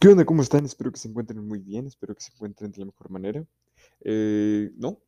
[0.00, 0.24] ¿Qué onda?
[0.24, 0.64] ¿Cómo están?
[0.64, 3.44] Espero que se encuentren muy bien, espero que se encuentren de la mejor manera.
[4.02, 5.00] Eh, no,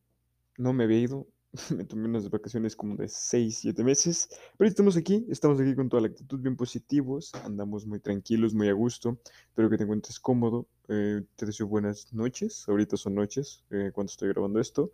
[0.57, 1.29] no me había ido,
[1.77, 4.27] me tomé unas vacaciones como de 6, 7 meses,
[4.57, 8.67] pero estamos aquí, estamos aquí con toda la actitud bien positivos, andamos muy tranquilos, muy
[8.67, 9.17] a gusto,
[9.47, 14.11] espero que te encuentres cómodo, eh, te deseo buenas noches, ahorita son noches eh, cuando
[14.11, 14.91] estoy grabando esto,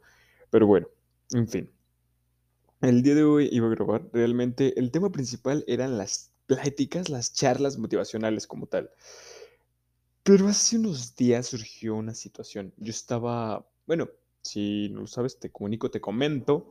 [0.52, 0.88] pero bueno,
[1.32, 1.71] en fin.
[2.82, 7.34] El día de hoy iba a grabar, realmente el tema principal eran las pláticas, las
[7.34, 8.91] charlas motivacionales como tal.
[10.27, 12.73] Pero hace unos días surgió una situación.
[12.75, 14.09] Yo estaba, bueno,
[14.41, 16.69] si no lo sabes, te comunico, te comento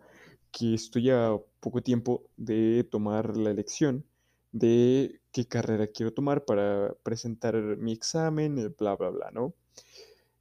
[0.52, 4.04] que estoy a poco tiempo de tomar la elección
[4.52, 9.54] de qué carrera quiero tomar para presentar mi examen, bla, bla, bla, ¿no?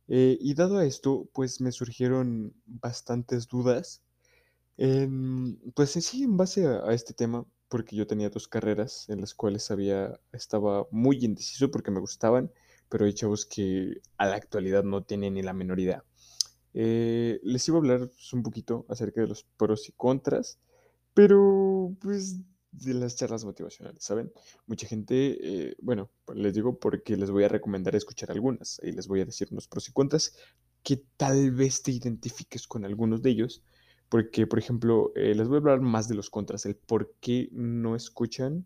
[0.10, 4.04] Eh, y dado a esto, pues me surgieron bastantes dudas,
[4.76, 9.22] pues en sí, en base a, a este tema, porque yo tenía dos carreras en
[9.22, 12.52] las cuales había, estaba muy indeciso porque me gustaban
[12.96, 16.06] pero hay chavos que a la actualidad no tienen ni la menor idea.
[16.74, 20.60] Eh, les iba a hablar pues, un poquito acerca de los pros y contras,
[21.14, 22.38] pero pues
[22.72, 24.32] de las charlas motivacionales, ¿saben?
[24.66, 29.10] Mucha gente, eh, bueno, les digo porque les voy a recomendar escuchar algunas y les
[29.10, 30.34] voy a decir unos pros y contras
[30.82, 33.62] que tal vez te identifiques con algunos de ellos,
[34.08, 37.50] porque, por ejemplo, eh, les voy a hablar más de los contras, el por qué
[37.52, 38.66] no escuchan,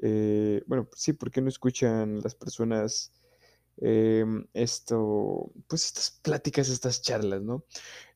[0.00, 3.12] bueno, sí, por qué no escuchan las personas
[3.80, 7.64] Em, esto, pues estas pláticas, estas charlas, ¿no?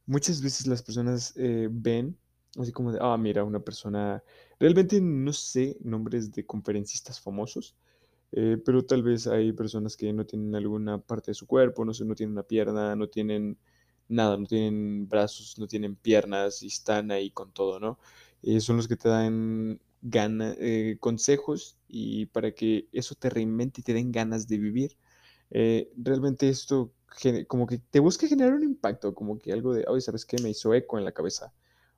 [0.07, 2.19] Muchas veces las personas eh, ven,
[2.59, 4.23] así como de, ah, mira, una persona,
[4.59, 7.77] realmente no sé nombres de conferencistas famosos,
[8.33, 11.95] eh, pero tal vez hay personas que no tienen alguna parte de su cuerpo, no
[11.95, 13.59] sé, no tienen una pierna, no tienen
[14.09, 17.99] nada, no tienen brazos, no tienen piernas y están ahí con todo, ¿no?
[18.43, 20.57] Eh, son los que te dan gana,
[20.99, 24.97] consejos y para que eso te reinvente y te den ganas de vivir.
[25.53, 26.93] Eh, realmente esto
[27.47, 30.37] como que te busca generar un impacto, como que algo de, oye, ¿sabes qué?
[30.43, 31.53] Me hizo eco en la cabeza.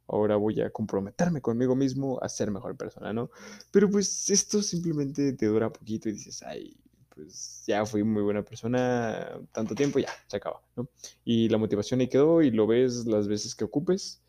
[0.06, 3.30] Ahora voy a comprometerme conmigo mismo a ser mejor persona, ¿no?
[3.70, 6.76] Pero pues esto simplemente te dura poquito y dices, ay,
[7.14, 10.88] pues ya fui muy buena persona tanto tiempo, ya, se acaba, ¿no?
[11.24, 14.20] Y la motivación ahí quedó y lo ves las veces que ocupes,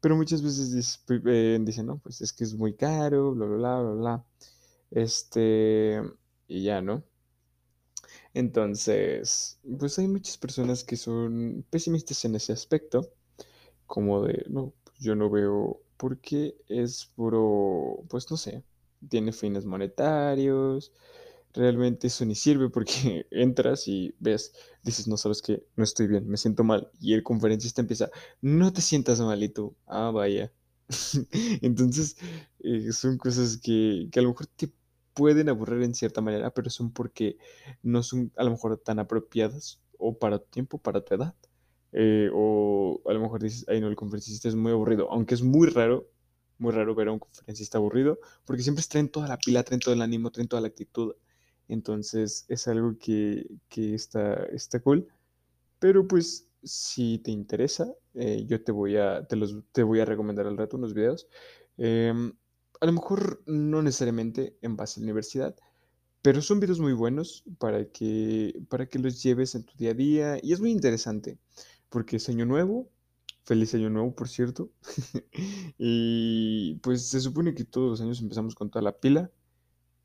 [0.00, 3.80] pero muchas veces eh, dicen, no, pues es que es muy caro, bla, bla, bla,
[3.82, 4.24] bla, bla.
[4.90, 6.02] Este,
[6.48, 7.04] y ya, ¿no?
[8.34, 13.12] Entonces, pues hay muchas personas que son pesimistas en ese aspecto,
[13.86, 18.64] como de, no, pues yo no veo por qué es puro, pues no sé,
[19.08, 20.92] tiene fines monetarios,
[21.52, 24.52] realmente eso ni sirve porque entras y ves,
[24.82, 28.10] dices, no sabes qué, no estoy bien, me siento mal, y el conferencista empieza,
[28.40, 30.52] no te sientas mal y tú, ah, vaya.
[31.62, 32.16] Entonces,
[32.60, 34.72] eh, son cosas que, que a lo mejor te
[35.14, 37.36] pueden aburrir en cierta manera, pero son porque
[37.82, 41.34] no son a lo mejor tan apropiadas o para tu tiempo, para tu edad.
[41.92, 45.42] Eh, o a lo mejor dices, ay no, el conferencista es muy aburrido, aunque es
[45.42, 46.08] muy raro,
[46.58, 49.94] muy raro ver a un conferencista aburrido, porque siempre traen toda la pila, traen todo
[49.94, 51.14] el ánimo, traen toda la actitud.
[51.68, 55.08] Entonces es algo que, que está, está cool.
[55.78, 60.04] Pero pues si te interesa, eh, yo te voy, a, te, los, te voy a
[60.04, 61.28] recomendar al rato unos videos.
[61.76, 62.32] Em,
[62.80, 65.54] a lo mejor no necesariamente en base a la universidad,
[66.22, 69.94] pero son videos muy buenos para que, para que los lleves en tu día a
[69.94, 71.38] día y es muy interesante
[71.88, 72.88] porque es año nuevo,
[73.44, 74.70] feliz año nuevo por cierto,
[75.78, 79.30] y pues se supone que todos los años empezamos con toda la pila,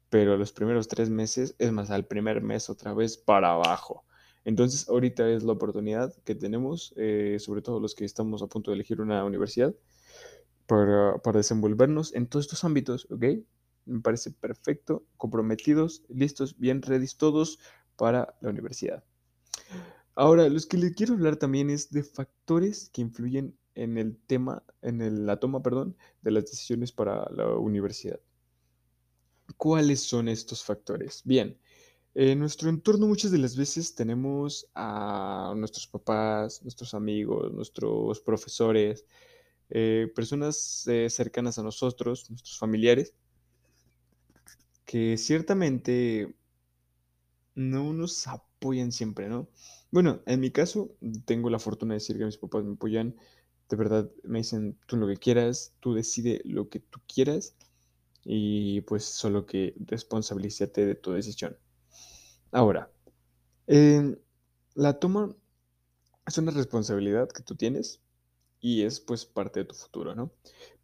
[0.09, 4.05] pero los primeros tres meses, es más, al primer mes otra vez para abajo.
[4.45, 8.71] Entonces ahorita es la oportunidad que tenemos, eh, sobre todo los que estamos a punto
[8.71, 9.75] de elegir una universidad,
[10.67, 13.25] para, desenvolvernos en todos estos ámbitos, ¿ok?
[13.85, 17.59] Me parece perfecto, comprometidos, listos, bien ready todos
[17.95, 19.03] para la universidad.
[20.15, 24.63] Ahora, los que les quiero hablar también es de factores que influyen en el tema,
[24.81, 28.19] en la toma, perdón, de las decisiones para la universidad.
[29.57, 31.21] ¿Cuáles son estos factores?
[31.25, 31.59] Bien,
[32.15, 39.05] en nuestro entorno muchas de las veces tenemos a nuestros papás, nuestros amigos, nuestros profesores,
[39.69, 43.13] eh, personas eh, cercanas a nosotros, nuestros familiares,
[44.85, 46.35] que ciertamente
[47.55, 49.49] no nos apoyan siempre, ¿no?
[49.91, 50.91] Bueno, en mi caso,
[51.25, 53.15] tengo la fortuna de decir que mis papás me apoyan,
[53.69, 57.55] de verdad me dicen, tú lo que quieras, tú decide lo que tú quieras
[58.23, 61.57] y pues solo que responsabilízate de tu decisión.
[62.51, 62.91] Ahora,
[64.75, 65.35] la toma
[66.27, 68.01] es una responsabilidad que tú tienes
[68.65, 70.31] y es pues parte de tu futuro, ¿no?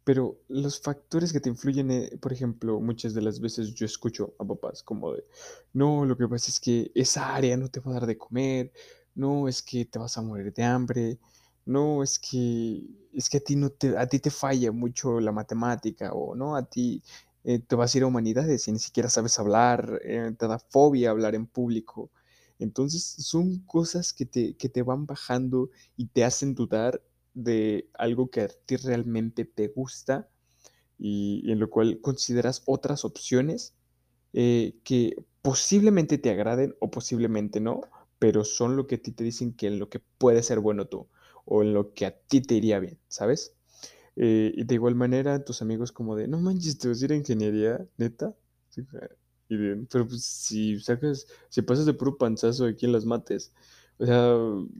[0.04, 4.34] Pero los factores que te influyen, eh, por ejemplo, muchas de las veces yo escucho
[4.38, 5.24] a papás como de,
[5.72, 8.72] no, lo que pasa es que esa área no te va a dar de comer,
[9.16, 11.18] no, es que te vas a morir de hambre,
[11.66, 15.32] no, es que, es que a ti no te, a ti te falla mucho la
[15.32, 17.02] matemática, o no, a ti
[17.42, 20.60] eh, te vas a ir a humanidades y ni siquiera sabes hablar, eh, te da
[20.60, 22.12] fobia hablar en público.
[22.60, 27.02] Entonces son cosas que te, que te van bajando y te hacen dudar
[27.34, 30.28] de algo que a ti realmente te gusta
[30.98, 33.74] y, en lo cual consideras otras opciones
[34.32, 37.82] eh, que posiblemente te agraden o posiblemente no,
[38.18, 40.86] pero son lo que a ti te dicen que en lo que puede ser bueno
[40.86, 41.08] tú
[41.44, 43.54] o en lo que a ti te iría bien, ¿sabes?
[44.16, 47.12] Eh, y de igual manera, tus amigos como de, no manches, te vas a ir
[47.12, 48.34] a ingeniería, neta.
[49.48, 53.52] Y de, pero pues si sacas, si pasas de puro panzazo aquí en las mates,
[53.98, 54.36] o sea,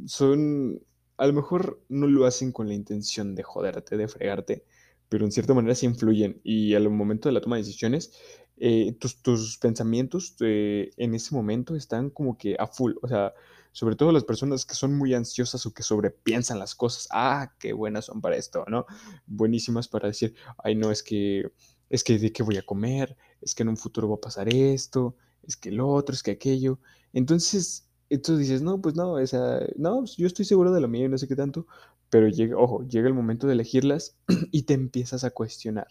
[0.07, 0.81] son,
[1.17, 4.65] a lo mejor no lo hacen con la intención de joderte, de fregarte,
[5.09, 6.41] pero en cierta manera sí influyen.
[6.43, 8.13] Y al momento de la toma de decisiones,
[8.57, 12.93] eh, tus, tus, pensamientos eh, en ese momento están como que a full.
[13.03, 13.35] O sea,
[13.73, 17.09] sobre todo las personas que son muy ansiosas o que sobrepiensan las cosas.
[17.11, 18.87] Ah, qué buenas son para esto, ¿no?
[19.27, 21.51] Buenísimas para decir, ay, no, es que,
[21.89, 24.49] es que de qué voy a comer, es que en un futuro va a pasar
[24.49, 26.79] esto, es que lo otro, es que aquello.
[27.13, 27.89] Entonces,
[28.19, 31.09] tú dices, no, pues no, esa, no, pues yo estoy seguro de lo mío y
[31.09, 31.67] no sé qué tanto,
[32.11, 34.17] pero llega, ojo, llega el momento de elegirlas
[34.53, 35.89] y te empiezas a cuestionar.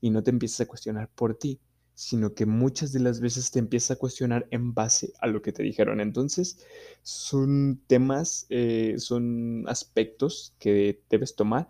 [0.00, 1.60] Y no te empiezas a cuestionar por ti,
[1.94, 5.52] sino que muchas de las veces te empiezas a cuestionar en base a lo que
[5.52, 6.00] te dijeron.
[6.00, 6.64] Entonces,
[7.02, 11.68] son temas, eh, son aspectos que debes tomar.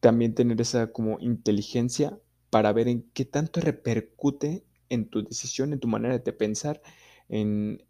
[0.00, 2.18] También tener esa como inteligencia
[2.50, 6.80] para ver en qué tanto repercute en tu decisión, en tu manera de pensar,
[7.28, 7.80] en,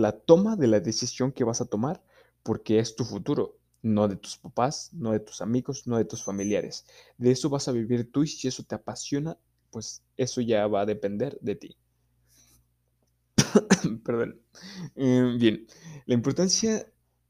[0.00, 2.02] la toma de la decisión que vas a tomar,
[2.42, 6.24] porque es tu futuro no de tus papás, no de tus amigos, no de tus
[6.24, 6.86] familiares.
[7.18, 9.36] De eso vas a vivir tú y si eso te apasiona,
[9.70, 11.76] pues eso ya va a depender de ti.
[14.04, 14.40] Perdón.
[14.96, 15.66] Eh, bien,
[16.06, 16.86] la importancia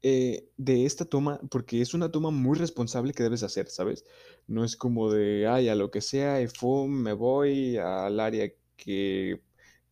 [0.07, 4.05] eh, de esta toma, porque es una toma muy responsable que debes hacer, ¿sabes?
[4.45, 6.47] No es como de, ay, a lo que sea, y
[6.87, 9.41] me voy al área que,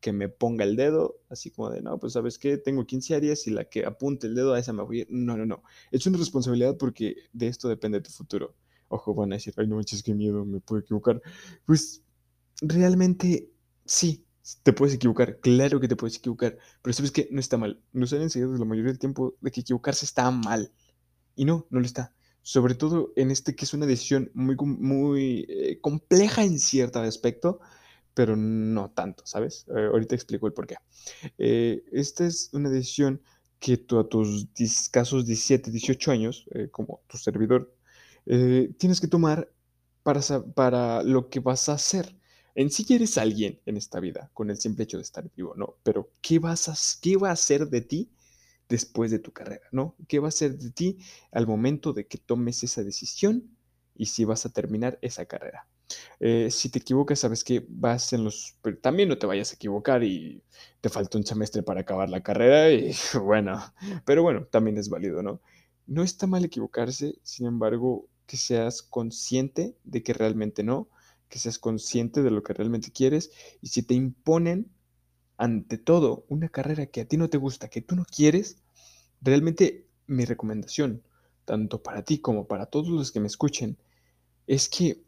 [0.03, 3.47] que me ponga el dedo, así como de, no, pues sabes qué, tengo 15 áreas
[3.47, 5.07] y la que apunte el dedo a esa me voy.
[5.09, 5.63] No, no, no.
[5.91, 8.53] Es una responsabilidad porque de esto depende tu futuro.
[8.89, 11.21] Ojo, van a decir, ay, no manches, qué miedo, me puedo equivocar.
[11.65, 12.03] Pues
[12.61, 13.49] realmente
[13.85, 14.25] sí,
[14.63, 17.81] te puedes equivocar, claro que te puedes equivocar, pero sabes que no está mal.
[17.93, 20.73] Nos han enseñado la mayoría del tiempo de que equivocarse está mal.
[21.33, 22.13] Y no, no lo está.
[22.41, 27.61] Sobre todo en este que es una decisión muy, muy eh, compleja en cierto aspecto,
[28.13, 29.65] pero no tanto, ¿sabes?
[29.75, 30.75] Eh, ahorita explico el por qué.
[31.37, 33.21] Eh, esta es una decisión
[33.59, 34.47] que tú a tus
[34.91, 37.73] casos 17, 18 años, como tu servidor,
[38.25, 39.49] tienes que tomar
[40.03, 40.21] para,
[40.53, 42.13] para lo que vas a hacer.
[42.55, 45.77] En sí eres alguien en esta vida con el simple hecho de estar vivo, ¿no?
[45.83, 48.11] Pero ¿qué, vas a, qué va a hacer de ti
[48.69, 49.95] después de tu carrera, ¿no?
[50.07, 50.97] ¿Qué va a ser de ti
[51.31, 53.57] al momento de que tomes esa decisión
[53.95, 55.67] y si vas a terminar esa carrera?
[56.19, 58.55] Eh, si te equivocas, sabes que vas en los...
[58.81, 60.43] también no te vayas a equivocar y
[60.81, 62.93] te falta un semestre para acabar la carrera y
[63.23, 63.61] bueno,
[64.05, 65.41] pero bueno, también es válido, ¿no?
[65.85, 70.89] No está mal equivocarse, sin embargo, que seas consciente de que realmente no,
[71.29, 73.31] que seas consciente de lo que realmente quieres
[73.61, 74.69] y si te imponen
[75.37, 78.57] ante todo una carrera que a ti no te gusta, que tú no quieres,
[79.21, 81.03] realmente mi recomendación,
[81.45, 83.77] tanto para ti como para todos los que me escuchen,
[84.47, 85.01] es que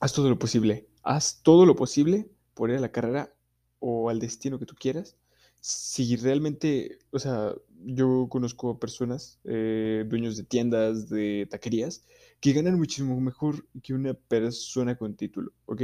[0.00, 3.34] haz todo lo posible, haz todo lo posible por ir a la carrera
[3.78, 5.16] o al destino que tú quieras.
[5.60, 12.04] Si realmente, o sea, yo conozco personas, eh, dueños de tiendas, de taquerías,
[12.40, 15.82] que ganan muchísimo mejor que una persona con título, ¿ok?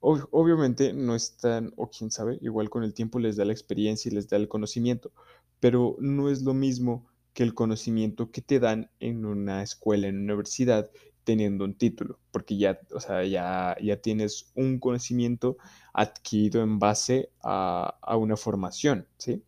[0.00, 4.14] obviamente no están, o quién sabe, igual con el tiempo les da la experiencia y
[4.14, 5.10] les da el conocimiento,
[5.58, 10.16] pero no es lo mismo que el conocimiento que te dan en una escuela, en
[10.16, 10.90] una universidad,
[11.26, 15.58] teniendo un título, porque ya, o sea, ya, ya tienes un conocimiento
[15.94, 19.44] adquirido en base a, a una formación, ¿sí?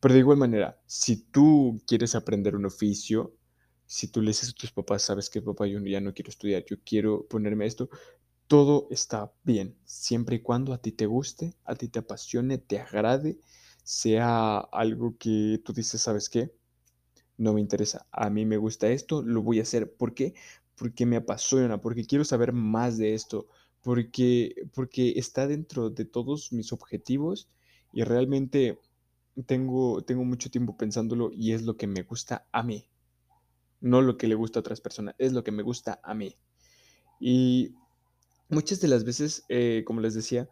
[0.00, 3.34] Pero de igual manera, si tú quieres aprender un oficio,
[3.86, 6.64] si tú le dices a tus papás, sabes que papá, yo ya no quiero estudiar,
[6.66, 7.88] yo quiero ponerme esto,
[8.48, 12.80] todo está bien, siempre y cuando a ti te guste, a ti te apasione, te
[12.80, 13.38] agrade,
[13.84, 16.52] sea algo que tú dices, ¿sabes qué?
[17.36, 19.92] No me interesa, a mí me gusta esto, lo voy a hacer.
[19.96, 20.34] ¿Por qué?
[20.76, 23.46] Porque me apasiona, porque quiero saber más de esto,
[23.82, 27.48] porque, porque está dentro de todos mis objetivos
[27.92, 28.80] y realmente
[29.46, 32.88] tengo, tengo mucho tiempo pensándolo y es lo que me gusta a mí.
[33.80, 36.36] no lo que le gusta a otras personas, es lo que me gusta a mí.
[37.20, 37.74] Y
[38.48, 40.48] muchas de las veces, eh, como les decía,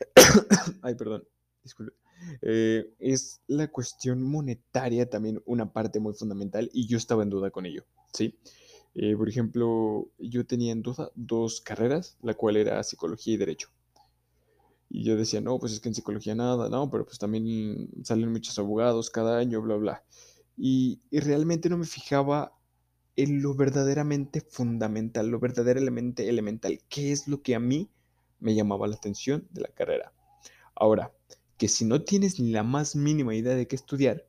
[0.82, 1.26] ay, perdón,
[1.62, 1.94] disculpe,
[2.42, 7.50] eh, es la cuestión monetaria también una parte muy fundamental y yo estaba en duda
[7.50, 8.38] con ello, ¿sí?
[9.00, 13.68] Eh, por ejemplo, yo tenía en duda dos carreras, la cual era psicología y derecho.
[14.90, 18.32] Y yo decía, no, pues es que en psicología nada, no, pero pues también salen
[18.32, 20.04] muchos abogados cada año, bla, bla.
[20.56, 22.58] Y, y realmente no me fijaba
[23.14, 27.88] en lo verdaderamente fundamental, lo verdaderamente elemental, qué es lo que a mí
[28.40, 30.12] me llamaba la atención de la carrera.
[30.74, 31.12] Ahora,
[31.56, 34.27] que si no tienes ni la más mínima idea de qué estudiar,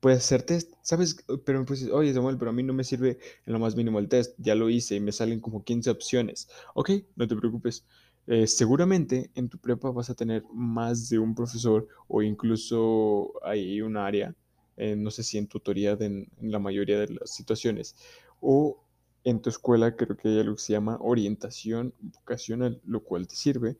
[0.00, 1.24] puedes hacer test, ¿sabes?
[1.44, 4.08] Pero pues, oye Samuel, pero a mí no me sirve en lo más mínimo el
[4.08, 6.48] test, ya lo hice y me salen como 15 opciones.
[6.74, 7.84] Ok, no te preocupes.
[8.26, 13.80] Eh, seguramente en tu prepa vas a tener más de un profesor o incluso hay
[13.80, 14.34] un área,
[14.76, 17.96] eh, no sé si en tutoría en, en la mayoría de las situaciones,
[18.40, 18.84] o
[19.24, 23.34] en tu escuela creo que hay algo que se llama orientación vocacional, lo cual te
[23.34, 23.78] sirve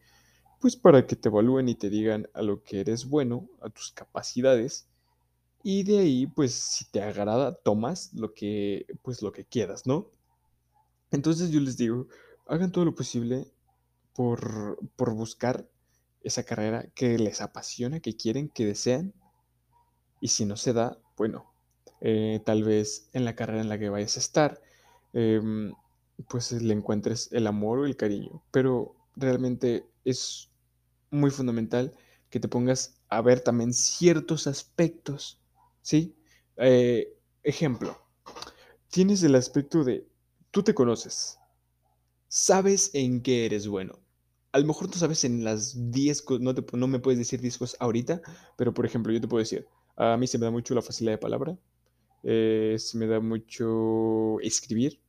[0.60, 3.92] pues para que te evalúen y te digan a lo que eres bueno, a tus
[3.92, 4.87] capacidades
[5.62, 10.10] y de ahí pues si te agrada tomas lo que pues lo que quieras, ¿no?
[11.10, 12.08] Entonces yo les digo,
[12.46, 13.46] hagan todo lo posible
[14.14, 15.68] por, por buscar
[16.22, 19.14] esa carrera que les apasiona, que quieren, que desean
[20.20, 21.52] y si no se da, bueno,
[22.00, 24.60] eh, tal vez en la carrera en la que vayas a estar,
[25.12, 25.72] em,
[26.28, 30.50] pues le encuentres el amor o el cariño, pero realmente es
[31.10, 31.94] muy fundamental
[32.30, 35.40] que te pongas a ver también ciertos aspectos,
[35.88, 36.14] ¿sí?
[36.58, 37.96] Eh, ejemplo,
[38.90, 40.06] tienes el aspecto de,
[40.50, 41.38] tú te conoces,
[42.28, 43.98] sabes en qué eres bueno.
[44.52, 47.56] A lo mejor tú sabes en las 10 cosas, no, no me puedes decir 10
[47.56, 48.20] cosas ahorita,
[48.58, 49.66] pero por ejemplo, yo te puedo decir,
[49.96, 51.56] a mí se me da mucho la facilidad de palabra,
[52.22, 55.00] eh, se me da mucho escribir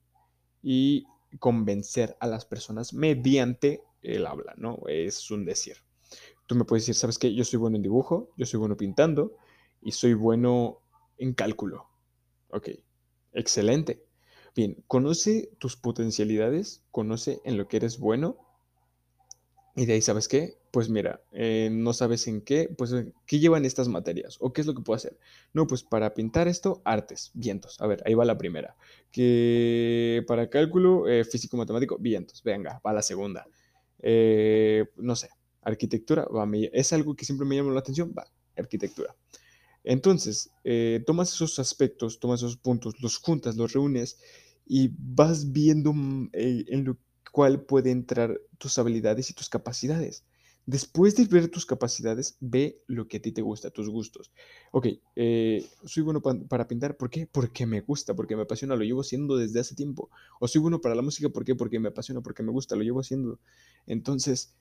[0.64, 1.06] y
[1.40, 4.80] convencer a las personas mediante el habla, ¿no?
[4.88, 5.76] Es un decir.
[6.48, 7.36] Tú me puedes decir, ¿sabes qué?
[7.36, 9.36] Yo soy bueno en dibujo, yo soy bueno pintando
[9.82, 10.82] y soy bueno
[11.18, 11.88] en cálculo.
[12.50, 12.70] Ok,
[13.34, 14.04] excelente.
[14.56, 18.38] Bien, conoce tus potencialidades, conoce en lo que eres bueno
[19.80, 20.58] y de ahí, ¿sabes qué?
[20.72, 22.94] Pues mira, eh, no sabes en qué, pues
[23.26, 25.18] qué llevan estas materias o qué es lo que puedo hacer.
[25.54, 27.80] No, pues para pintar esto, artes, vientos.
[27.80, 28.76] A ver, ahí va la primera.
[29.10, 32.44] Que para cálculo, eh, físico-matemático, vientos.
[32.44, 33.48] Venga, va la segunda.
[34.00, 35.30] Eh, no sé,
[35.62, 38.26] arquitectura, va, es algo que siempre me llama la atención, va,
[38.58, 39.16] arquitectura.
[39.84, 40.52] Entonces,
[41.06, 44.18] tomas esos aspectos, tomas esos puntos, los juntas, los reúnes
[44.66, 46.98] y vas viendo mm, en lo
[47.32, 50.24] cuál puede entrar tus habilidades y tus capacidades.
[50.66, 54.32] Después de ver tus capacidades, ve lo que a ti te gusta, tus gustos.
[54.72, 57.26] Ok, eh, soy bueno para pintar, ¿por qué?
[57.26, 60.12] Porque me gusta, porque me apasiona, lo llevo haciendo desde hace tiempo.
[60.40, 61.56] O soy bueno para la música, ¿por qué?
[61.56, 63.40] Porque me apasiona, porque me gusta, lo llevo haciendo.
[63.88, 64.54] Entonces,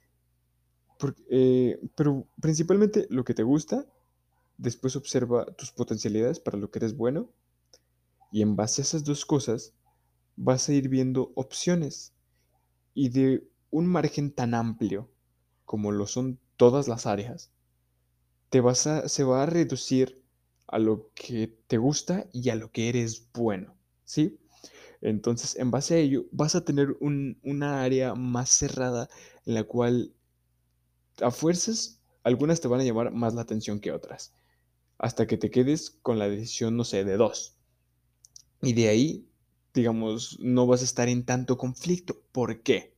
[1.28, 3.87] eh, pero principalmente lo que te gusta,
[4.58, 7.30] después observa tus potencialidades para lo que eres bueno
[8.30, 9.72] y en base a esas dos cosas
[10.36, 12.12] vas a ir viendo opciones
[12.92, 15.08] y de un margen tan amplio
[15.64, 17.50] como lo son todas las áreas,
[18.50, 20.24] te vas se va a reducir
[20.66, 23.74] a lo que te gusta y a lo que eres bueno,
[24.04, 24.38] ¿sí?
[25.00, 29.08] Entonces, en base a ello, vas a tener una área más cerrada
[29.46, 30.12] en la cual
[31.20, 34.34] a fuerzas algunas te van a llamar más la atención que otras,
[34.98, 37.56] hasta que te quedes con la decisión, no sé, de dos.
[38.60, 39.28] Y de ahí
[39.78, 42.20] digamos, no vas a estar en tanto conflicto.
[42.32, 42.94] ¿Por qué?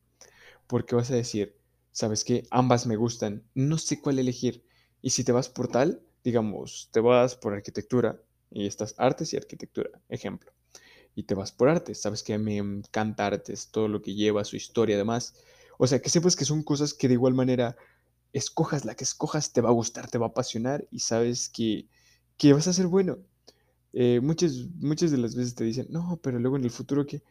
[0.66, 1.56] Porque vas a decir,
[1.92, 4.64] sabes que ambas me gustan, no sé cuál elegir.
[5.02, 9.36] Y si te vas por tal, digamos, te vas por arquitectura y estás artes y
[9.36, 10.52] arquitectura, ejemplo.
[11.14, 14.56] Y te vas por artes, sabes que me encanta artes, todo lo que lleva, su
[14.56, 15.34] historia, además.
[15.78, 17.76] O sea, que sepas que son cosas que de igual manera,
[18.32, 21.88] escojas la que escojas, te va a gustar, te va a apasionar y sabes que,
[22.36, 23.18] que vas a ser bueno.
[23.92, 27.22] Eh, muchas, muchas de las veces te dicen, no, pero luego en el futuro que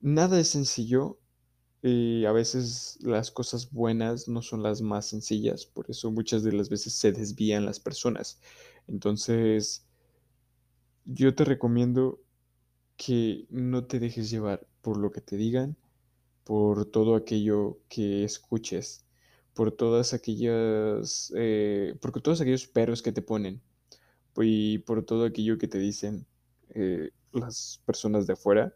[0.00, 1.18] nada es sencillo
[1.82, 6.52] y a veces las cosas buenas no son las más sencillas, por eso muchas de
[6.52, 8.40] las veces se desvían las personas.
[8.88, 9.84] Entonces,
[11.04, 12.20] yo te recomiendo
[12.96, 15.76] que no te dejes llevar por lo que te digan,
[16.44, 19.04] por todo aquello que escuches,
[19.58, 23.60] por todas aquellas, eh, porque todos aquellos perros que te ponen
[24.36, 26.28] y por todo aquello que te dicen
[26.70, 28.72] eh, las personas de afuera,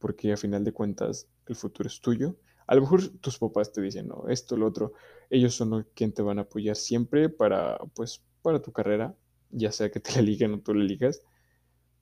[0.00, 2.36] porque a final de cuentas el futuro es tuyo.
[2.66, 4.94] A lo mejor tus papás te dicen, no, esto, lo otro,
[5.30, 9.14] ellos son los quien te van a apoyar siempre para, pues, para tu carrera,
[9.50, 11.22] ya sea que te la eliguen o tú la eligas,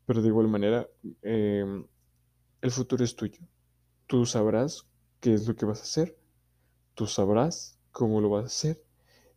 [0.07, 0.89] Pero de igual manera,
[1.23, 1.87] em,
[2.63, 3.41] el futuro es tuyo.
[4.07, 4.87] Tú sabrás
[5.21, 6.19] qué es lo que vas a hacer,
[6.95, 8.85] tú sabrás cómo lo vas a hacer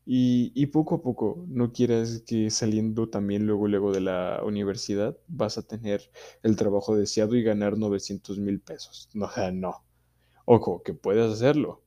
[0.06, 5.18] y, y poco a poco, no quieras que saliendo también luego, luego de la universidad
[5.28, 6.12] vas a tener
[6.44, 9.10] el trabajo deseado y ganar 900 mil pesos.
[9.16, 9.86] No, no.
[10.46, 11.84] Ojo, que puedes hacerlo,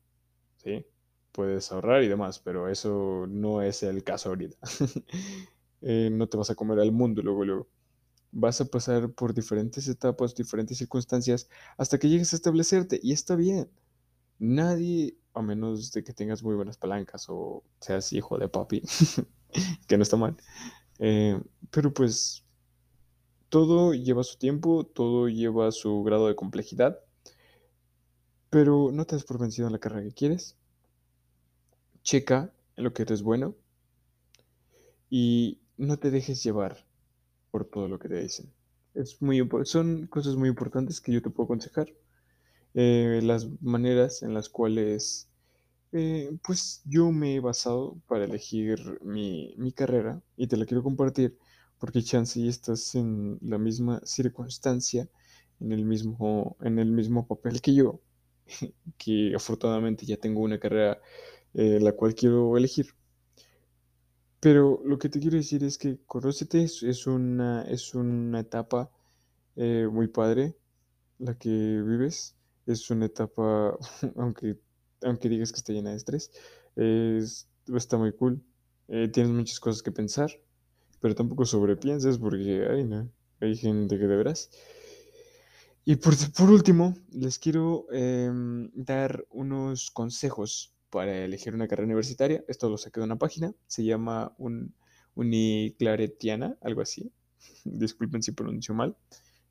[0.57, 0.85] ¿sí?
[1.33, 4.57] Puedes ahorrar y demás, pero eso no es el caso ahorita.
[5.81, 7.69] Eh, no te vas a comer al mundo luego, luego.
[8.31, 13.35] Vas a pasar por diferentes etapas, diferentes circunstancias, hasta que llegues a establecerte y está
[13.35, 13.69] bien.
[14.39, 18.81] Nadie, a menos de que tengas muy buenas palancas o seas hijo de papi,
[19.87, 20.37] que no está mal.
[20.99, 21.39] eh,
[21.71, 22.43] pero pues
[23.49, 26.99] todo lleva su tiempo, todo lleva su grado de complejidad,
[28.49, 30.55] pero no te des por vencido en la carrera que quieres.
[32.03, 33.55] Checa lo que eres bueno
[35.09, 36.85] y no te dejes llevar
[37.51, 38.51] por todo lo que te dicen.
[38.93, 41.93] Es muy, son cosas muy importantes que yo te puedo aconsejar.
[42.75, 45.28] Eh, las maneras en las cuales
[45.91, 50.83] Eh, pues yo me he basado para elegir mi, mi carrera y te la quiero
[50.83, 51.37] compartir
[51.79, 55.09] porque chance y estás en la misma circunstancia,
[55.59, 58.01] en el mismo, en el mismo papel que yo,
[58.97, 60.99] que afortunadamente ya tengo una carrera
[61.53, 62.87] eh, la cual quiero elegir.
[64.39, 68.89] Pero lo que te quiero decir es que Conócete es, es una, es una etapa
[69.55, 70.55] eh, muy padre
[71.19, 72.35] la que vives.
[72.65, 73.77] Es una etapa,
[74.17, 74.59] aunque,
[75.01, 76.31] aunque digas que está llena de estrés,
[76.75, 78.41] es, está muy cool.
[78.87, 80.31] Eh, tienes muchas cosas que pensar,
[80.99, 84.49] pero tampoco sobrepienses porque, ay, no, hay gente que de.
[85.85, 92.43] Y por, por último, les quiero em, dar unos consejos para elegir una carrera universitaria.
[92.47, 94.73] Esto lo saqué de una página, se llama un,
[95.15, 97.11] Uniclaretiana, algo así.
[97.65, 98.95] Disculpen si pronuncio mal.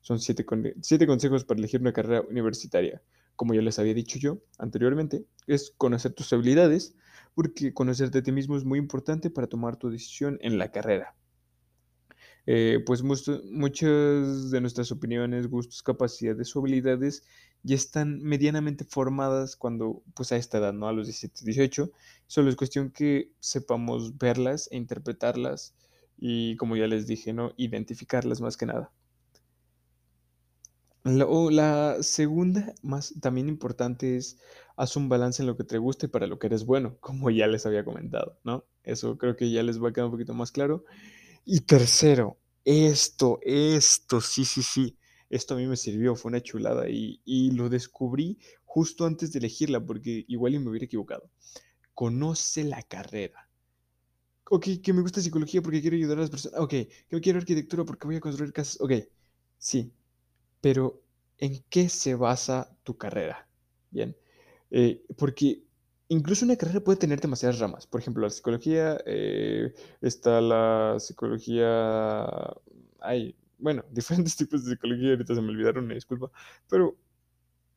[0.01, 0.45] Son siete,
[0.81, 3.01] siete consejos para elegir una carrera universitaria.
[3.39, 6.97] Como ya les había dicho yo anteriormente, es conocer tus habilidades,
[7.33, 11.15] porque conocerte a ti mismo es muy importante para tomar tu decisión en la carrera.
[12.45, 17.23] Eh, pues muchas de nuestras opiniones, gustos, capacidades o habilidades
[17.63, 20.89] ya están medianamente formadas cuando, pues a esta edad, ¿no?
[20.89, 21.93] A los 17, 18.
[22.27, 25.77] Solo es cuestión que sepamos verlas e interpretarlas
[26.17, 27.53] y, como ya les dije, ¿no?
[27.55, 28.91] Identificarlas más que nada.
[31.17, 34.37] La, la segunda, más también importante, es
[34.77, 37.29] haz un balance en lo que te gusta y para lo que eres bueno, como
[37.29, 38.65] ya les había comentado, ¿no?
[38.83, 40.83] Eso creo que ya les va a quedar un poquito más claro.
[41.45, 44.97] Y tercero, esto, esto, sí, sí, sí,
[45.29, 49.39] esto a mí me sirvió, fue una chulada y, y lo descubrí justo antes de
[49.39, 51.29] elegirla porque igual me hubiera equivocado.
[51.95, 53.49] Conoce la carrera.
[54.51, 56.59] Ok, que me gusta psicología porque quiero ayudar a las personas.
[56.59, 56.69] Ok,
[57.09, 58.81] que quiero arquitectura porque voy a construir casas.
[58.81, 58.93] Ok,
[59.57, 59.93] sí,
[60.61, 61.01] pero
[61.37, 63.47] ¿en qué se basa tu carrera?
[63.91, 64.15] Bien,
[64.71, 65.63] eh, porque
[66.09, 67.87] incluso una carrera puede tener demasiadas ramas.
[67.87, 72.25] Por ejemplo, la psicología, eh, está la psicología,
[73.01, 76.31] hay, bueno, diferentes tipos de psicología, ahorita se me olvidaron, me disculpa,
[76.69, 76.97] pero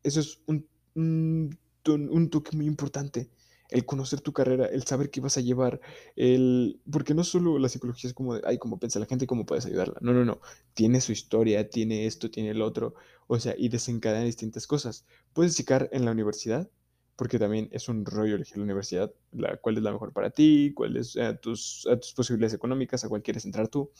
[0.02, 3.30] eso es un, un, un toque muy importante.
[3.72, 5.80] El conocer tu carrera, el saber qué vas a llevar,
[6.14, 6.80] el...
[6.90, 9.66] porque no solo la psicología es como de, ay, cómo piensa la gente, cómo puedes
[9.66, 9.98] ayudarla.
[10.00, 10.40] No, no, no.
[10.74, 12.94] Tiene su historia, tiene esto, tiene el otro.
[13.26, 15.06] O sea, y desencadena distintas cosas.
[15.32, 16.70] Puedes checar en la universidad,
[17.16, 20.72] porque también es un rollo elegir la universidad, la, cuál es la mejor para ti,
[20.74, 23.90] cuáles tus, a tus posibilidades económicas, a cuál quieres entrar tú.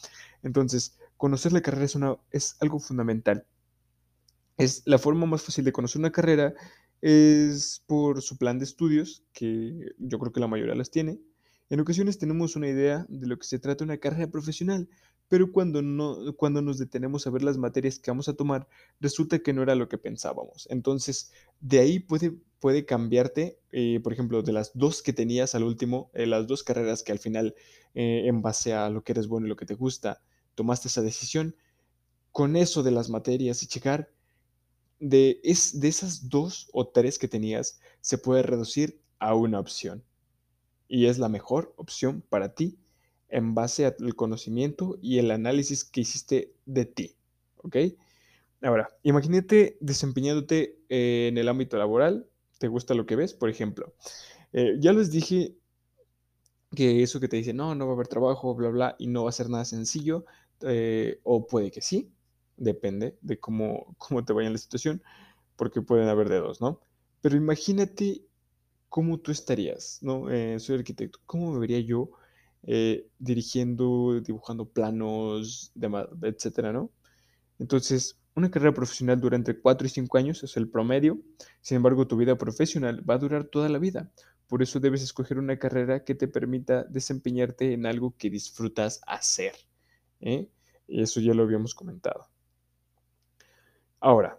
[0.42, 1.87] Entonces, conocer la carrera
[2.30, 3.46] es algo fundamental.
[4.56, 6.54] Es la forma más fácil de conocer una carrera
[7.03, 11.21] es por su plan de estudios, que yo creo que la mayoría las tiene.
[11.69, 14.88] En ocasiones tenemos una idea de lo que se trata una carrera profesional,
[15.29, 18.69] pero cuando no, cuando nos detenemos a ver las materias que vamos a tomar,
[19.01, 20.69] resulta que no era lo que pensábamos.
[20.71, 25.65] Entonces, de ahí puede, puede cambiarte, eh, por ejemplo, de las dos que tenías al
[25.65, 27.55] último, eh, las dos carreras que al final,
[27.95, 30.21] eh, en base a lo que eres bueno y lo que te gusta,
[30.55, 31.57] tomaste esa decisión,
[32.31, 34.11] con eso de las materias y checar
[35.03, 40.05] de, es, de esas dos o tres que tenías, se puede reducir a una opción.
[40.87, 42.79] Y es la mejor opción para ti
[43.29, 47.17] en base al conocimiento y el análisis que hiciste de ti.
[47.57, 47.77] ¿Ok?
[48.62, 52.29] Ahora, imagínate desempeñándote eh, en el ámbito laboral.
[52.59, 53.35] ¿Te gusta lo que ves?
[53.35, 53.95] Por ejemplo,
[54.53, 55.57] eh, ya les dije
[56.77, 59.25] que eso que te dice, no, no va a haber trabajo, bla, bla, y no
[59.25, 60.25] va a ser nada sencillo,
[60.61, 62.12] eh, o puede que sí,
[62.62, 65.03] depende de cómo, cómo te vaya en la situación,
[65.57, 66.81] porque pueden haber de dos, ¿no?
[67.20, 68.22] Pero imagínate
[68.88, 70.31] cómo tú estarías, ¿no?
[70.31, 72.11] Eh, soy arquitecto, ¿cómo me vería yo
[72.64, 75.72] eh, dirigiendo, dibujando planos,
[76.22, 76.90] etcétera, ¿no?
[77.59, 81.20] Entonces, una carrera profesional dura entre 4 y 5 años, es el promedio.
[81.61, 84.11] Sin embargo, tu vida profesional va a durar toda la vida.
[84.46, 89.55] Por eso debes escoger una carrera que te permita desempeñarte en algo que disfrutas hacer.
[90.20, 90.48] ¿eh?
[90.88, 92.32] Eso ya lo habíamos comentado.
[94.03, 94.37] Ahora,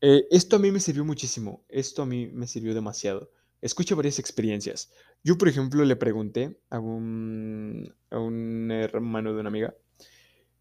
[0.00, 1.64] eh, esto a mí me sirvió muchísimo.
[1.68, 3.30] Esto a mí me sirvió demasiado.
[3.60, 4.90] Escucho varias experiencias.
[5.22, 9.74] Yo, por ejemplo, le pregunté a un, a un hermano de una amiga,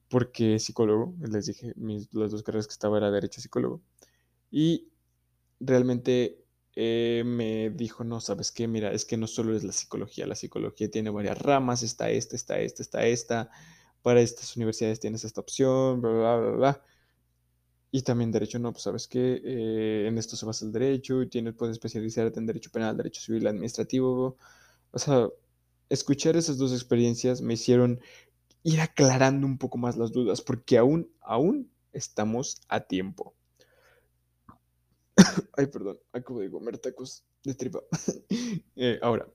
[0.10, 3.82] porque es psicólogo, les dije, mis, las dos carreras que estaba era derecho psicólogo,
[4.52, 4.90] y
[5.60, 8.68] realmente eh, me dijo, no, ¿sabes qué?
[8.68, 12.36] Mira, es que no solo es la psicología, la psicología tiene varias ramas, está esta,
[12.36, 13.52] está esta, está esta,
[14.04, 16.84] para estas universidades tienes esta opción, bla, bla, bla, bla.
[17.92, 21.56] Y también derecho, no, pues sabes que eh, en esto se basa el derecho, tienes,
[21.56, 24.38] puedes especializarte en derecho penal, derecho civil, administrativo.
[24.92, 25.28] O sea,
[25.90, 28.00] escuchar esas dos experiencias me hicieron
[28.64, 33.34] ir aclarando un poco más las dudas, porque aún, aún estamos a tiempo.
[35.58, 37.80] Ay, perdón, acabo de comer tacos de tripa.
[38.82, 39.28] Eh, ahora,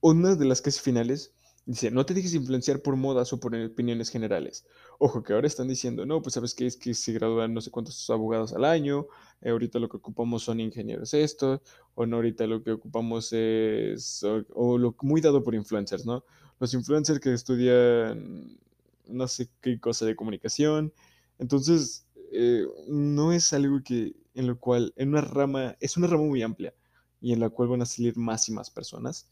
[0.00, 1.33] una de las clases finales
[1.66, 4.66] Dice, no te dejes influenciar por modas o por opiniones generales.
[4.98, 7.70] Ojo, que ahora están diciendo, no, pues sabes qué es que se gradúan no sé
[7.70, 9.06] cuántos abogados al año,
[9.40, 11.62] eh, ahorita lo que ocupamos son ingenieros esto,
[11.94, 16.24] o no, ahorita lo que ocupamos es, o, lo muy dado por influencers, ¿no?
[16.60, 18.58] Los influencers que estudian
[19.06, 20.92] no sé qué cosa de comunicación.
[21.38, 26.24] Entonces, eh, no es algo que, en lo cual, en una rama, es una rama
[26.24, 26.74] muy amplia
[27.22, 29.28] y en la cual van a salir más y más personas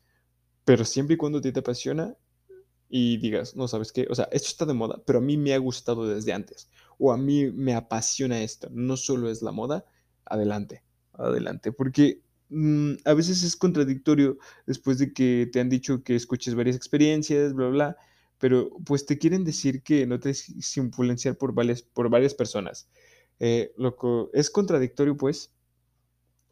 [0.65, 2.17] pero siempre y cuando a ti te apasiona
[2.95, 4.07] y digas, no, ¿sabes qué?
[4.11, 6.69] O sea, esto está de moda, pero a mí me ha gustado desde antes.
[6.99, 8.69] O a mí me apasiona esto.
[8.71, 9.87] No solo es la moda,
[10.27, 11.73] adelante, adelante.
[11.73, 16.77] Porque mm, a veces es contradictorio después de que te han dicho que escuches varias
[16.77, 17.97] experiencias, bla, bla,
[18.39, 22.91] pero pues te quieren decir que no te dejes influenciar por varias, por varias personas.
[23.41, 23.97] Eh, lo
[24.35, 25.51] es contradictorio, pues,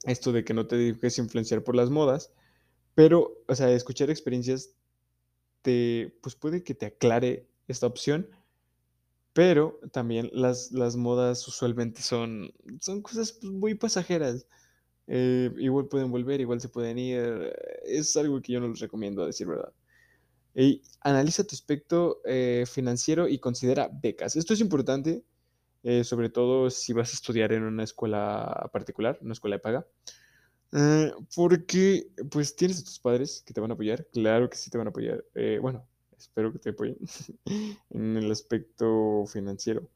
[0.05, 2.33] esto de que no te dejes influenciar por las modas,
[2.95, 4.71] pero, o sea, escuchar experiencias
[5.63, 8.29] te, pues puede que te aclare esta opción,
[9.33, 14.47] pero también las, las modas usualmente son, son cosas pues, muy pasajeras.
[15.07, 17.53] Eh, igual pueden volver, igual se pueden ir.
[17.85, 19.73] Es algo que yo no les recomiendo, a decir verdad.
[20.55, 24.37] Y analiza tu aspecto eh, financiero y considera becas.
[24.37, 25.25] Esto es importante,
[25.83, 29.87] eh, sobre todo si vas a estudiar en una escuela particular, una escuela de paga.
[30.73, 34.07] Eh, porque, pues, tienes a tus padres que te van a apoyar.
[34.13, 35.25] Claro que sí te van a apoyar.
[35.35, 36.97] Eh, bueno, espero que te apoyen
[37.91, 39.89] en el aspecto financiero.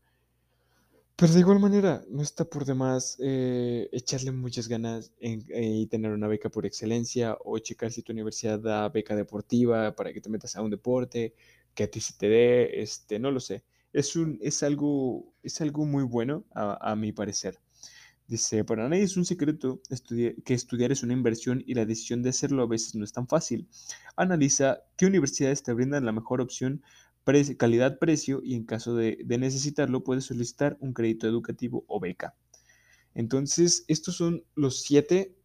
[1.17, 6.27] Pero de igual manera, no está por demás eh, echarle muchas ganas y tener una
[6.27, 10.57] beca por excelencia o checar si tu universidad da beca deportiva para que te metas
[10.57, 11.35] a un deporte,
[11.75, 13.63] que a ti se te dé, este, no lo sé.
[13.93, 17.61] Es, un, es, algo, es algo muy bueno a, a mi parecer.
[18.27, 19.83] Dice, para nadie es un secreto
[20.45, 23.29] que estudiar es una inversión y la decisión de hacerlo a veces no es tan
[23.29, 23.69] fácil.
[24.17, 26.83] Analiza qué universidades te brindan la mejor opción,
[27.59, 32.35] calidad-precio y en caso de, necesitarlo puedes solicitar un crédito educativo o beca.
[33.15, 35.37] Entonces, estos son los siete,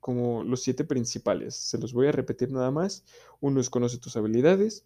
[0.00, 1.56] como los siete principales.
[1.56, 3.04] Se los voy a repetir nada más.
[3.40, 4.84] Uno es conoce tus habilidades.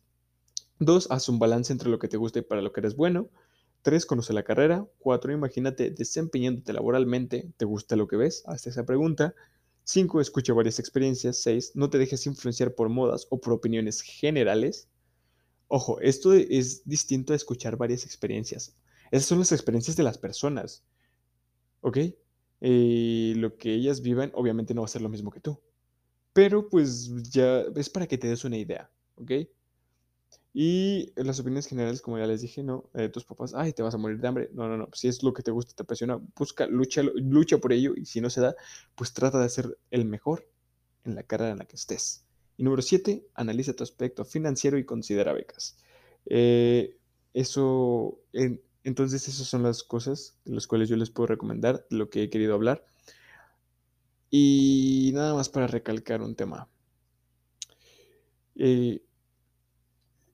[0.78, 3.28] Dos, haz un balance entre lo que te gusta y para lo que eres bueno.
[3.82, 4.06] 3.
[4.06, 4.86] Conoce la carrera.
[4.98, 5.32] 4.
[5.32, 7.52] Imagínate desempeñándote laboralmente.
[7.56, 8.42] ¿Te gusta lo que ves?
[8.46, 9.34] Hazte esa pregunta.
[9.84, 10.20] 5.
[10.20, 11.42] Escucha varias experiencias.
[11.42, 11.72] 6.
[11.74, 14.88] No te dejes influenciar por modas o por opiniones generales.
[15.68, 18.76] Ojo, esto es distinto a escuchar varias experiencias.
[19.10, 20.84] Esas son las experiencias de las personas.
[21.80, 21.98] ¿Ok?
[22.60, 25.60] Y lo que ellas viven obviamente no va a ser lo mismo que tú.
[26.32, 28.90] Pero pues ya es para que te des una idea.
[29.16, 29.32] ¿Ok?
[30.52, 33.94] Y las opiniones generales, como ya les dije, no, eh, tus papás, ay, te vas
[33.94, 34.50] a morir de hambre.
[34.52, 37.72] No, no, no, si es lo que te gusta, te apasiona, busca, lucha, lucha por
[37.72, 38.56] ello y si no se da,
[38.96, 40.48] pues trata de ser el mejor
[41.04, 42.24] en la carrera en la que estés.
[42.56, 45.76] Y número siete, analiza tu aspecto financiero y considera becas.
[46.26, 46.96] Eh,
[47.32, 48.20] eso,
[48.82, 52.24] entonces esas son las cosas de las cuales yo les puedo recomendar, de lo que
[52.24, 52.84] he querido hablar.
[54.30, 56.68] Y nada más para recalcar un tema.
[58.56, 59.00] Eh,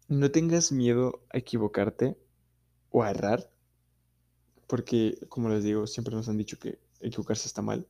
[0.08, 2.16] no tengas miedo a equivocarte
[2.90, 3.50] o a errar,
[4.66, 7.86] porque como les digo, siempre nos han dicho que equivocarse está mal,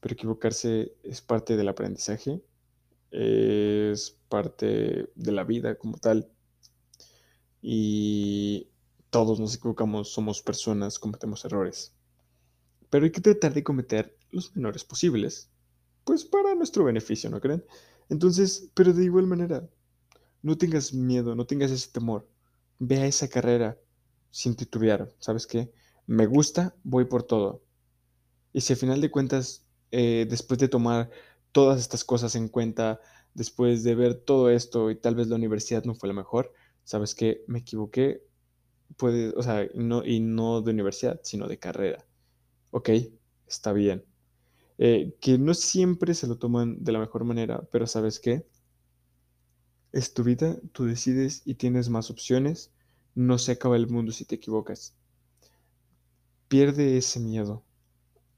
[0.00, 2.42] pero equivocarse es parte del aprendizaje,
[3.10, 6.30] es parte de la vida como tal,
[7.60, 8.68] y
[9.10, 11.94] todos nos equivocamos, somos personas, cometemos errores,
[12.90, 15.50] pero hay que tratar de cometer los menores posibles,
[16.04, 17.64] pues para nuestro beneficio, ¿no creen?
[18.08, 19.68] Entonces, pero de igual manera,
[20.42, 22.28] no tengas miedo, no tengas ese temor.
[22.78, 23.78] Ve a esa carrera.
[24.30, 25.72] sin titubear, ¿sabes qué?
[26.06, 27.62] Me gusta, voy por todo.
[28.52, 31.10] Y si al final de cuentas, eh, después de tomar
[31.52, 33.00] todas estas cosas en cuenta,
[33.34, 36.52] después de ver todo esto y tal vez la universidad no fue la mejor,
[36.84, 37.44] ¿sabes qué?
[37.46, 38.22] Me equivoqué,
[38.96, 42.06] puede, o sea, no, y no de universidad, sino de carrera.
[42.70, 42.90] Ok,
[43.46, 44.04] está bien.
[44.78, 48.46] Eh, que no siempre se lo toman de la mejor manera, pero ¿sabes qué?
[49.92, 52.72] Es tu vida, tú decides y tienes más opciones.
[53.14, 54.94] No se acaba el mundo si te equivocas.
[56.48, 57.62] Pierde ese miedo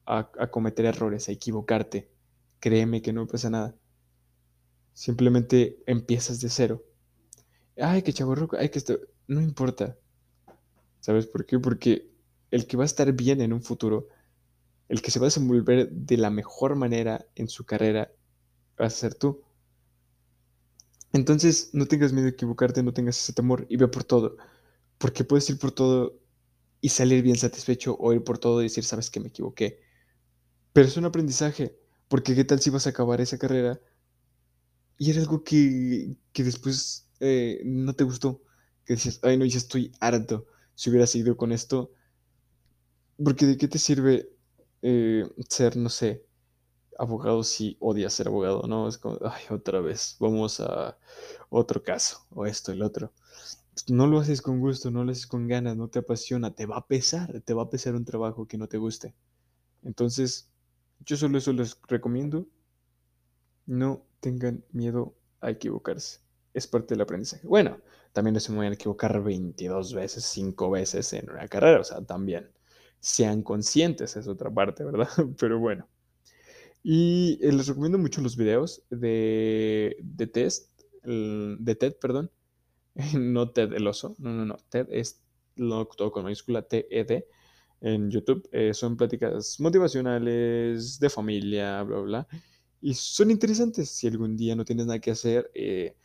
[0.04, 2.10] a, cometer errores, a equivocarte.
[2.58, 3.76] Créeme que no pasa nada.
[4.92, 6.84] Simplemente empiezas de cero.
[7.76, 8.98] Ay, que chaborroco, ay, que esto.
[9.26, 9.96] No importa.
[11.00, 11.58] ¿Sabes por qué?
[11.58, 12.10] Porque
[12.50, 14.08] el que va a estar bien en un futuro,
[14.88, 18.10] el que se va a desenvolver de la mejor manera en su carrera,
[18.76, 19.42] vas a ser tú.
[21.14, 24.36] Entonces, no tengas miedo de equivocarte, no tengas ese temor y ve por todo.
[24.98, 26.20] Porque puedes ir por todo
[26.80, 29.80] y salir bien satisfecho o ir por todo y decir, sabes que me equivoqué.
[30.72, 33.80] Pero es un aprendizaje, porque qué tal si vas a acabar esa carrera
[34.98, 38.42] y era algo que, después eh, no te gustó,
[38.84, 41.92] que dices, ay no, ya estoy harto, si hubiera seguido con esto,
[43.22, 44.28] porque de qué te sirve
[44.82, 46.23] eh, ser, no sé,
[46.98, 48.88] abogado si odias ser abogado, ¿no?
[48.88, 50.98] Es como, ay, otra vez, vamos a
[51.50, 53.12] otro caso, o esto, el otro.
[53.88, 56.78] No lo haces con gusto, no lo haces con ganas, no te apasiona, te va
[56.78, 59.14] a pesar, te va a pesar un trabajo que no te guste.
[59.82, 60.50] Entonces,
[61.00, 62.46] yo solo eso les recomiendo.
[63.66, 66.20] No tengan miedo a equivocarse.
[66.54, 67.46] Es parte del aprendizaje.
[67.46, 67.78] Bueno,
[68.12, 71.80] también no se me vayan a equivocar 22 veces, 5 veces en una carrera.
[71.80, 72.50] O sea, también
[73.00, 75.08] sean conscientes, es otra parte, ¿verdad?
[75.38, 75.88] Pero bueno.
[76.84, 80.70] Y eh, les recomiendo mucho los videos de, de test,
[81.02, 82.30] de TED, perdón.
[83.18, 84.56] No TED el oso, no, no, no.
[84.68, 85.24] TED es
[85.56, 87.26] lo todo con mayúscula T-E-D
[87.80, 88.46] en YouTube.
[88.52, 92.28] Eh, son pláticas motivacionales, de familia, bla, bla.
[92.80, 93.90] Y son interesantes.
[93.90, 95.96] Si algún día no tienes nada que hacer, eh,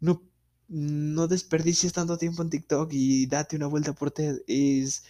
[0.00, 0.22] no,
[0.68, 4.38] no desperdicies tanto tiempo en TikTok y date una vuelta por TED.
[4.46, 5.04] Es,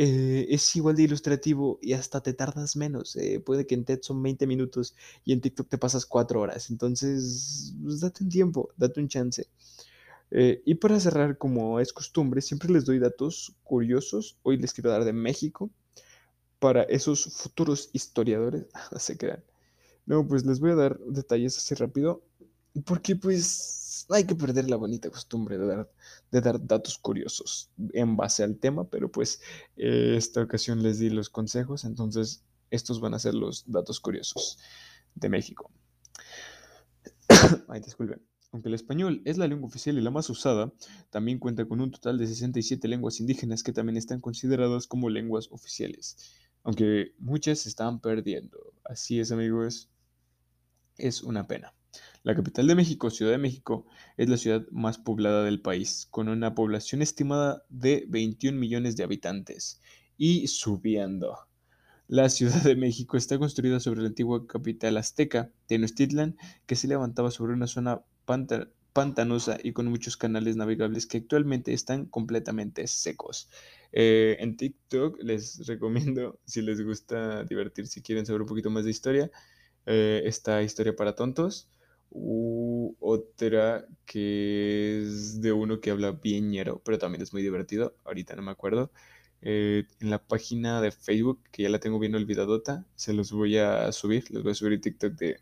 [0.00, 3.18] eh, es igual de ilustrativo y hasta te tardas menos.
[3.44, 6.70] puede que en TED son 20 minutos y en TikTok te pasas 4 horas.
[6.70, 9.48] Entonces, pues, date un tiempo, date un chance.
[10.30, 14.38] Eh, y para cerrar, como es costumbre, siempre les doy datos curiosos.
[14.44, 15.68] Hoy les quiero dar de México
[16.60, 18.66] para esos futuros historiadores.
[18.98, 19.42] se crean.
[20.06, 22.22] No, pues les voy a dar detalles así rápido.
[22.84, 23.42] Porque pues
[24.10, 25.90] hay que perder la bonita costumbre de dar,
[26.30, 28.88] de dar datos curiosos en base al tema.
[28.88, 29.40] Pero pues
[29.76, 31.84] eh, esta ocasión les di los consejos.
[31.84, 34.58] Entonces estos van a ser los datos curiosos
[35.14, 35.70] de México.
[37.68, 38.22] Ay, disculpen.
[38.50, 40.72] Aunque el español es la lengua oficial y la más usada,
[41.10, 45.48] también cuenta con un total de 67 lenguas indígenas que también están consideradas como lenguas
[45.50, 46.16] oficiales,
[46.62, 48.72] aunque muchas se están perdiendo.
[48.84, 49.90] Así es, amigos,
[50.96, 51.74] es una pena.
[52.22, 56.28] La capital de México, Ciudad de México, es la ciudad más poblada del país, con
[56.28, 59.80] una población estimada de 21 millones de habitantes
[60.16, 61.38] y subiendo.
[62.08, 67.30] La Ciudad de México está construida sobre la antigua capital azteca, Tenochtitlan, que se levantaba
[67.30, 73.48] sobre una zona pantanosa y con muchos canales navegables que actualmente están completamente secos.
[73.92, 78.84] Eh, en TikTok les recomiendo, si les gusta divertirse, si quieren saber un poquito más
[78.84, 79.30] de historia,
[79.86, 81.68] eh, esta historia para tontos.
[82.10, 87.94] U otra que es de uno que habla bien ñero, pero también es muy divertido.
[88.04, 88.90] Ahorita no me acuerdo.
[89.42, 93.58] Eh, en la página de Facebook, que ya la tengo bien olvidadota, se los voy
[93.58, 94.30] a subir.
[94.30, 95.40] Les voy a subir el TikTok de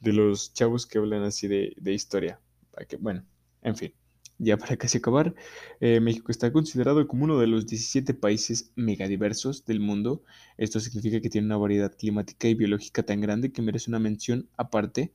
[0.00, 2.40] de los chavos que hablan así de, historia.
[2.72, 3.24] Para que, bueno,
[3.62, 3.94] en fin,
[4.38, 5.34] ya para casi acabar,
[5.80, 10.24] eh, México está considerado como uno de los 17 países megadiversos del mundo.
[10.56, 14.48] Esto significa que tiene una variedad climática y biológica tan grande que merece una mención
[14.56, 15.12] aparte.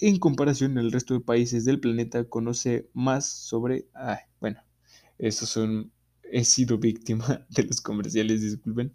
[0.00, 3.88] En comparación al resto de países del planeta, conoce más sobre...
[4.40, 4.60] Bueno,
[5.18, 5.92] esos son...
[6.30, 8.94] He sido víctima de los comerciales, disculpen.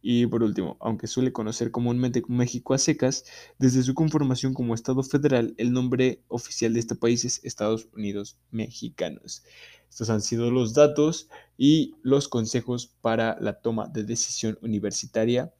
[0.00, 3.24] Y por último, aunque suele conocer comúnmente México a secas,
[3.60, 8.36] desde su conformación como Estado federal, el nombre oficial de este país es Estados Unidos
[8.50, 9.44] Mexicanos.
[9.88, 15.54] Estos han sido los datos y los consejos para la toma de decisión universitaria.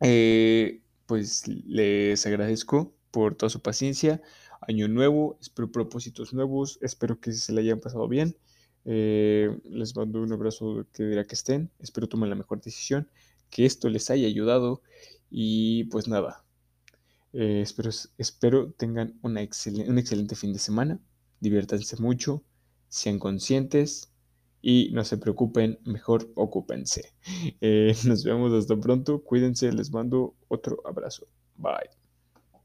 [0.00, 4.20] Eh, pues les agradezco por toda su paciencia.
[4.60, 8.36] Año nuevo, espero propósitos nuevos, espero que se le hayan pasado bien.
[8.84, 13.08] Eh, les mando un abrazo que dirá que estén, espero tomen la mejor decisión
[13.52, 14.82] que esto les haya ayudado
[15.30, 16.44] y pues nada,
[17.32, 20.98] eh, espero, espero tengan una un excelente fin de semana,
[21.40, 22.42] diviértanse mucho,
[22.88, 24.10] sean conscientes
[24.62, 27.12] y no se preocupen, mejor ocúpense.
[27.60, 31.28] Eh, nos vemos hasta pronto, cuídense, les mando otro abrazo.
[31.56, 32.01] Bye.